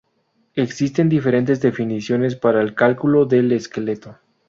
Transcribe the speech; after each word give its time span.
Existen 0.55 1.09
diferentes 1.09 1.61
definiciones 1.61 2.35
para 2.35 2.59
el 2.63 2.73
cálculo 2.73 3.25
del 3.27 3.51
esqueleto. 3.51 4.17